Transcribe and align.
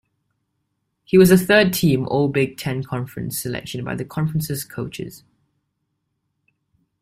He 1.03 1.19
was 1.19 1.29
a 1.29 1.37
third-team 1.37 2.07
All-Big 2.07 2.57
Ten 2.57 2.81
Conference 2.81 3.39
selection 3.39 3.83
by 3.83 3.93
the 3.93 4.03
conference's 4.03 4.63
coaches. 4.63 5.23